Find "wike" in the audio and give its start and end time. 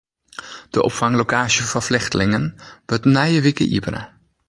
3.45-3.65